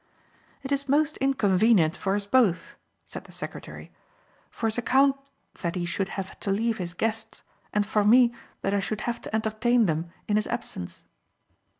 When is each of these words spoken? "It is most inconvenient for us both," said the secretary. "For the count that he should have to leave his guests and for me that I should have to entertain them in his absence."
"It 0.63 0.71
is 0.71 0.89
most 0.89 1.17
inconvenient 1.17 1.95
for 1.95 2.15
us 2.15 2.25
both," 2.25 2.75
said 3.05 3.25
the 3.25 3.31
secretary. 3.31 3.91
"For 4.49 4.71
the 4.71 4.81
count 4.81 5.15
that 5.61 5.75
he 5.75 5.85
should 5.85 6.09
have 6.17 6.39
to 6.39 6.49
leave 6.49 6.79
his 6.79 6.95
guests 6.95 7.43
and 7.71 7.85
for 7.85 8.03
me 8.03 8.33
that 8.61 8.73
I 8.73 8.79
should 8.79 9.01
have 9.01 9.21
to 9.21 9.35
entertain 9.35 9.85
them 9.85 10.11
in 10.27 10.37
his 10.37 10.47
absence." 10.47 11.03